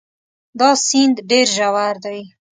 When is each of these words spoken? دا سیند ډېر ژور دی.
دا 0.59 0.69
سیند 0.87 1.17
ډېر 1.29 1.47
ژور 1.55 1.95
دی. 2.05 2.19